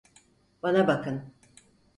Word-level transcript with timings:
Bana 0.63 0.87
bakın. 0.87 1.33